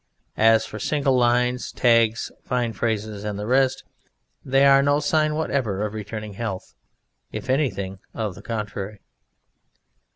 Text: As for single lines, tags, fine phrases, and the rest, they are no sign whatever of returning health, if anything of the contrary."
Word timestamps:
As 0.41 0.65
for 0.65 0.79
single 0.79 1.15
lines, 1.15 1.71
tags, 1.71 2.31
fine 2.43 2.73
phrases, 2.73 3.23
and 3.23 3.37
the 3.37 3.45
rest, 3.45 3.83
they 4.43 4.65
are 4.65 4.81
no 4.81 4.99
sign 4.99 5.35
whatever 5.35 5.85
of 5.85 5.93
returning 5.93 6.33
health, 6.33 6.73
if 7.31 7.51
anything 7.51 7.99
of 8.11 8.33
the 8.33 8.41
contrary." 8.41 8.99